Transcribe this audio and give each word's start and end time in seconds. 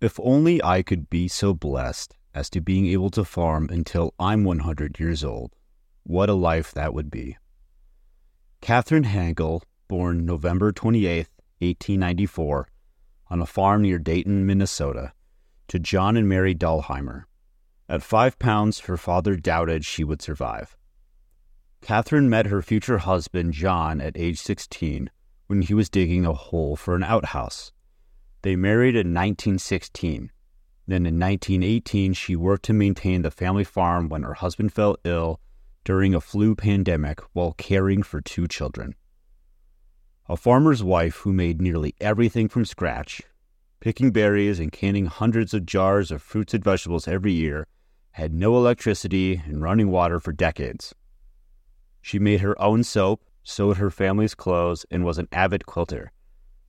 If 0.00 0.20
only 0.22 0.62
I 0.62 0.82
could 0.82 1.08
be 1.08 1.26
so 1.26 1.54
blessed 1.54 2.14
as 2.34 2.50
to 2.50 2.60
being 2.60 2.86
able 2.86 3.08
to 3.10 3.24
farm 3.24 3.68
until 3.72 4.12
I'm 4.18 4.44
100 4.44 5.00
years 5.00 5.24
old. 5.24 5.54
What 6.02 6.28
a 6.28 6.34
life 6.34 6.72
that 6.72 6.92
would 6.92 7.10
be. 7.10 7.38
Catherine 8.60 9.04
Hagel, 9.04 9.62
born 9.88 10.26
November 10.26 10.70
28, 10.70 11.28
1894, 11.60 12.68
on 13.28 13.40
a 13.40 13.46
farm 13.46 13.82
near 13.82 13.98
Dayton, 13.98 14.44
Minnesota, 14.44 15.12
to 15.68 15.78
John 15.78 16.16
and 16.16 16.28
Mary 16.28 16.54
Dahlheimer. 16.54 17.24
At 17.88 18.02
five 18.02 18.38
pounds, 18.38 18.80
her 18.80 18.96
father 18.96 19.36
doubted 19.36 19.84
she 19.84 20.04
would 20.04 20.20
survive. 20.20 20.76
Catherine 21.80 22.28
met 22.28 22.46
her 22.46 22.60
future 22.60 22.98
husband, 22.98 23.54
John, 23.54 24.00
at 24.00 24.16
age 24.16 24.40
16 24.40 25.10
when 25.46 25.62
he 25.62 25.72
was 25.72 25.88
digging 25.88 26.26
a 26.26 26.32
hole 26.32 26.76
for 26.76 26.94
an 26.94 27.04
outhouse. 27.04 27.72
They 28.42 28.56
married 28.56 28.94
in 28.94 29.12
1916. 29.12 30.30
Then 30.86 31.06
in 31.06 31.18
1918, 31.18 32.12
she 32.12 32.36
worked 32.36 32.64
to 32.66 32.72
maintain 32.72 33.22
the 33.22 33.30
family 33.30 33.64
farm 33.64 34.08
when 34.08 34.22
her 34.22 34.34
husband 34.34 34.72
fell 34.72 34.96
ill 35.04 35.40
during 35.84 36.14
a 36.14 36.20
flu 36.20 36.54
pandemic 36.54 37.20
while 37.32 37.52
caring 37.52 38.02
for 38.02 38.20
two 38.20 38.46
children. 38.46 38.94
A 40.28 40.36
farmer's 40.36 40.82
wife 40.82 41.16
who 41.18 41.32
made 41.32 41.62
nearly 41.62 41.94
everything 42.00 42.48
from 42.48 42.64
scratch, 42.64 43.22
picking 43.80 44.10
berries 44.10 44.58
and 44.58 44.72
canning 44.72 45.06
hundreds 45.06 45.54
of 45.54 45.66
jars 45.66 46.10
of 46.10 46.22
fruits 46.22 46.54
and 46.54 46.64
vegetables 46.64 47.06
every 47.06 47.32
year, 47.32 47.66
had 48.12 48.32
no 48.32 48.56
electricity 48.56 49.42
and 49.44 49.62
running 49.62 49.90
water 49.90 50.18
for 50.18 50.32
decades. 50.32 50.94
She 52.00 52.18
made 52.18 52.40
her 52.40 52.60
own 52.60 52.82
soap, 52.82 53.24
sewed 53.44 53.76
her 53.76 53.90
family's 53.90 54.34
clothes, 54.34 54.86
and 54.90 55.04
was 55.04 55.18
an 55.18 55.28
avid 55.30 55.66
quilter. 55.66 56.12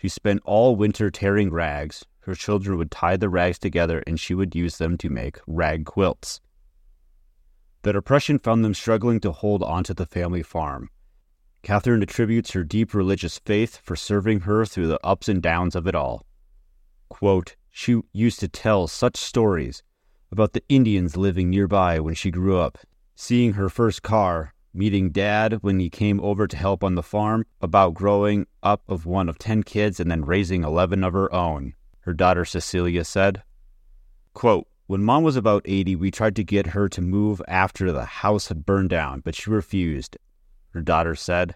She 0.00 0.08
spent 0.08 0.40
all 0.46 0.76
winter 0.76 1.10
tearing 1.10 1.50
rags. 1.50 2.06
Her 2.20 2.34
children 2.34 2.78
would 2.78 2.90
tie 2.90 3.18
the 3.18 3.28
rags 3.28 3.58
together 3.58 4.02
and 4.06 4.18
she 4.18 4.34
would 4.34 4.54
use 4.54 4.78
them 4.78 4.96
to 4.96 5.10
make 5.10 5.38
rag 5.46 5.84
quilts. 5.84 6.40
The 7.82 7.92
Depression 7.92 8.38
found 8.38 8.64
them 8.64 8.72
struggling 8.72 9.20
to 9.20 9.32
hold 9.32 9.62
onto 9.62 9.92
the 9.92 10.06
family 10.06 10.42
farm. 10.42 10.88
Catherine 11.62 12.02
attributes 12.02 12.52
her 12.52 12.64
deep 12.64 12.94
religious 12.94 13.38
faith 13.40 13.76
for 13.82 13.94
serving 13.94 14.40
her 14.40 14.64
through 14.64 14.86
the 14.86 15.04
ups 15.04 15.28
and 15.28 15.42
downs 15.42 15.76
of 15.76 15.86
it 15.86 15.94
all. 15.94 16.24
Quote, 17.10 17.56
she 17.70 18.00
used 18.14 18.40
to 18.40 18.48
tell 18.48 18.86
such 18.86 19.18
stories 19.18 19.82
about 20.32 20.54
the 20.54 20.64
Indians 20.70 21.18
living 21.18 21.50
nearby 21.50 22.00
when 22.00 22.14
she 22.14 22.30
grew 22.30 22.56
up, 22.56 22.78
seeing 23.16 23.52
her 23.52 23.68
first 23.68 24.02
car, 24.02 24.54
meeting 24.72 25.10
dad 25.10 25.58
when 25.62 25.80
he 25.80 25.90
came 25.90 26.20
over 26.20 26.46
to 26.46 26.56
help 26.56 26.84
on 26.84 26.94
the 26.94 27.02
farm, 27.02 27.44
about 27.60 27.94
growing 27.94 28.46
up 28.62 28.82
of 28.88 29.06
one 29.06 29.28
of 29.28 29.38
10 29.38 29.62
kids 29.62 30.00
and 30.00 30.10
then 30.10 30.24
raising 30.24 30.64
11 30.64 31.04
of 31.04 31.12
her 31.12 31.32
own, 31.32 31.74
her 32.00 32.12
daughter 32.12 32.44
Cecilia 32.44 33.04
said. 33.04 33.42
Quote, 34.34 34.66
when 34.86 35.04
mom 35.04 35.22
was 35.22 35.36
about 35.36 35.62
80, 35.66 35.94
we 35.96 36.10
tried 36.10 36.34
to 36.36 36.42
get 36.42 36.68
her 36.68 36.88
to 36.88 37.00
move 37.00 37.40
after 37.46 37.92
the 37.92 38.04
house 38.04 38.48
had 38.48 38.66
burned 38.66 38.90
down, 38.90 39.20
but 39.20 39.36
she 39.36 39.48
refused, 39.48 40.16
her 40.70 40.80
daughter 40.80 41.14
said. 41.14 41.54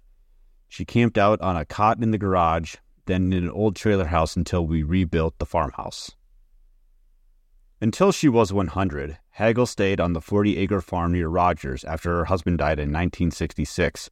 She 0.68 0.84
camped 0.84 1.18
out 1.18 1.40
on 1.40 1.56
a 1.56 1.64
cot 1.64 2.00
in 2.00 2.12
the 2.12 2.18
garage, 2.18 2.76
then 3.06 3.32
in 3.32 3.44
an 3.44 3.50
old 3.50 3.76
trailer 3.76 4.06
house 4.06 4.36
until 4.36 4.66
we 4.66 4.82
rebuilt 4.82 5.38
the 5.38 5.46
farmhouse. 5.46 6.12
Until 7.80 8.12
she 8.12 8.28
was 8.28 8.52
100, 8.52 9.18
Hagel 9.34 9.66
stayed 9.66 9.98
on 10.00 10.12
the 10.12 10.20
40 10.20 10.56
acre 10.58 10.80
farm 10.80 11.10
near 11.10 11.26
Rogers 11.26 11.82
after 11.82 12.18
her 12.18 12.24
husband 12.26 12.58
died 12.58 12.78
in 12.78 12.92
1966, 12.92 14.08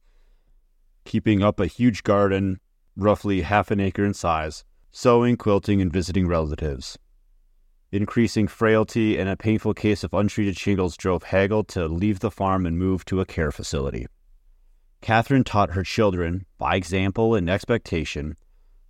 keeping 1.05 1.41
up 1.41 1.61
a 1.61 1.65
huge 1.65 2.03
garden, 2.03 2.59
roughly 2.97 3.41
half 3.41 3.71
an 3.71 3.79
acre 3.79 4.03
in 4.03 4.13
size, 4.13 4.65
sewing, 4.91 5.37
quilting, 5.37 5.81
and 5.81 5.93
visiting 5.93 6.27
relatives. 6.27 6.99
Increasing 7.89 8.49
frailty 8.49 9.17
and 9.17 9.29
a 9.29 9.37
painful 9.37 9.73
case 9.73 10.03
of 10.03 10.13
untreated 10.13 10.57
shingles 10.57 10.97
drove 10.97 11.23
Hagel 11.23 11.63
to 11.65 11.87
leave 11.87 12.19
the 12.19 12.31
farm 12.31 12.65
and 12.65 12.77
move 12.77 13.05
to 13.05 13.21
a 13.21 13.25
care 13.25 13.51
facility. 13.51 14.07
Catherine 14.99 15.45
taught 15.45 15.71
her 15.71 15.83
children, 15.83 16.45
by 16.57 16.75
example 16.75 17.33
and 17.33 17.49
expectation, 17.49 18.35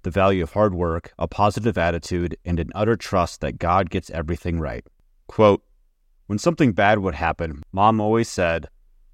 the 0.02 0.10
value 0.10 0.42
of 0.42 0.54
hard 0.54 0.74
work, 0.74 1.14
a 1.20 1.28
positive 1.28 1.78
attitude, 1.78 2.36
and 2.44 2.60
an 2.60 2.72
utter 2.74 2.96
trust 2.96 3.42
that 3.42 3.60
God 3.60 3.92
gets 3.92 4.10
everything 4.10 4.60
right. 4.60 4.84
Quote, 5.28 5.64
when 6.28 6.40
something 6.40 6.72
bad 6.72 7.00
would 7.00 7.16
happen, 7.16 7.64
Mom 7.72 8.00
always 8.00 8.30
said, 8.30 8.70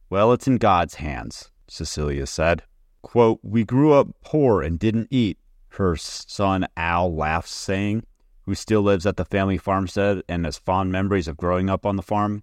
Well, 0.09 0.31
it's 0.34 0.47
in 0.47 0.58
God's 0.58 0.96
hands, 0.96 1.52
Cecilia 1.68 2.25
said. 2.25 2.64
Quote, 3.02 3.40
We 3.44 3.64
grew 3.64 3.94
up 3.94 4.08
poor 4.22 4.62
and 4.62 4.80
didn't 4.80 5.08
eat, 5.09 5.38
her 5.69 5.96
son 5.96 6.68
Al 6.75 7.14
laughs, 7.14 7.52
saying, 7.52 8.03
who 8.50 8.56
still 8.56 8.81
lives 8.81 9.06
at 9.06 9.16
the 9.16 9.25
family 9.25 9.59
farmstead 9.59 10.24
and 10.28 10.44
has 10.44 10.58
fond 10.58 10.92
memories 10.92 11.28
of 11.28 11.38
growing 11.38 11.69
up 11.69 11.86
on 11.86 11.98
the 11.98 12.02
farm. 12.02 12.42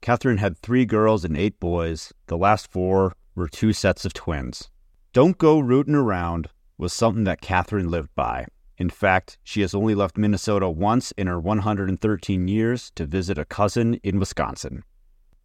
Catherine 0.00 0.38
had 0.38 0.56
three 0.56 0.86
girls 0.86 1.26
and 1.26 1.36
eight 1.36 1.60
boys. 1.60 2.10
The 2.26 2.38
last 2.38 2.70
four 2.72 3.14
were 3.34 3.48
two 3.48 3.74
sets 3.74 4.06
of 4.06 4.14
twins. 4.14 4.70
Don't 5.12 5.36
go 5.36 5.58
rooting 5.58 5.94
around 5.94 6.48
was 6.78 6.94
something 6.94 7.24
that 7.24 7.42
Catherine 7.42 7.90
lived 7.90 8.14
by. 8.14 8.46
In 8.78 8.90
fact, 8.90 9.38
she 9.42 9.60
has 9.60 9.74
only 9.74 9.94
left 9.94 10.16
Minnesota 10.16 10.68
once 10.68 11.12
in 11.12 11.26
her 11.26 11.38
113 11.38 12.48
years 12.48 12.90
to 12.94 13.06
visit 13.06 13.38
a 13.38 13.44
cousin 13.44 13.94
in 14.02 14.18
Wisconsin. 14.18 14.84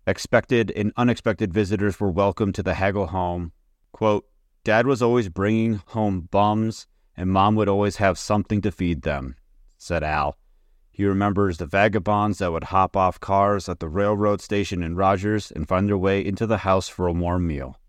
Expected 0.06 0.72
and 0.72 0.94
unexpected 0.96 1.54
visitors 1.54 2.00
were 2.00 2.10
welcome 2.10 2.54
to 2.54 2.64
the 2.64 2.76
Hagel 2.76 3.08
home. 3.08 3.52
Quote, 3.92 4.26
Dad 4.64 4.88
was 4.88 5.02
always 5.02 5.30
bringing 5.30 5.82
home 5.88 6.28
bums, 6.32 6.88
and 7.16 7.30
Mom 7.30 7.56
would 7.56 7.70
always 7.70 7.98
have 7.98 8.18
something 8.18 8.62
to 8.62 8.72
feed 8.72 9.02
them, 9.02 9.36
said 9.78 10.04
Al. 10.04 10.38
He 10.92 11.06
remembers 11.06 11.58
the 11.58 11.66
vagabonds 11.66 12.40
that 12.40 12.52
would 12.52 12.66
hop 12.66 12.98
off 12.98 13.20
cars 13.20 13.70
at 13.70 13.80
the 13.80 13.88
railroad 13.88 14.42
station 14.42 14.82
in 14.82 14.96
Rogers 14.96 15.52
and 15.52 15.68
find 15.68 15.88
their 15.88 15.98
way 15.98 16.26
into 16.26 16.48
the 16.48 16.60
house 16.60 16.90
for 16.90 17.08
a 17.08 17.14
warm 17.14 17.46
meal. 17.46 17.80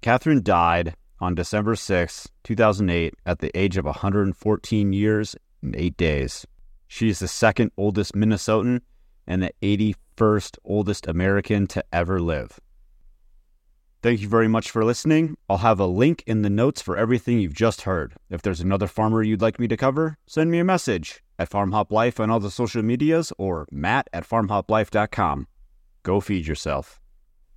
Catherine 0.00 0.42
died 0.42 0.96
on 1.22 1.36
December 1.36 1.76
6, 1.76 2.28
2008, 2.42 3.14
at 3.24 3.38
the 3.38 3.56
age 3.56 3.76
of 3.76 3.84
114 3.84 4.92
years 4.92 5.36
and 5.62 5.76
8 5.76 5.96
days. 5.96 6.46
She 6.88 7.08
is 7.08 7.20
the 7.20 7.28
second 7.28 7.70
oldest 7.78 8.14
Minnesotan 8.14 8.80
and 9.26 9.42
the 9.42 9.52
81st 9.62 10.58
oldest 10.64 11.06
American 11.06 11.68
to 11.68 11.84
ever 11.92 12.20
live. 12.20 12.58
Thank 14.02 14.20
you 14.20 14.28
very 14.28 14.48
much 14.48 14.68
for 14.72 14.84
listening. 14.84 15.36
I'll 15.48 15.58
have 15.58 15.78
a 15.78 15.86
link 15.86 16.24
in 16.26 16.42
the 16.42 16.50
notes 16.50 16.82
for 16.82 16.96
everything 16.96 17.38
you've 17.38 17.54
just 17.54 17.82
heard. 17.82 18.14
If 18.28 18.42
there's 18.42 18.60
another 18.60 18.88
farmer 18.88 19.22
you'd 19.22 19.40
like 19.40 19.60
me 19.60 19.68
to 19.68 19.76
cover, 19.76 20.18
send 20.26 20.50
me 20.50 20.58
a 20.58 20.64
message 20.64 21.22
at 21.38 21.50
FarmHopLife 21.50 22.18
on 22.18 22.28
all 22.28 22.40
the 22.40 22.50
social 22.50 22.82
medias 22.82 23.32
or 23.38 23.68
matt 23.70 24.10
at 24.12 24.28
farmhoplife.com. 24.28 25.46
Go 26.02 26.20
feed 26.20 26.48
yourself. 26.48 27.01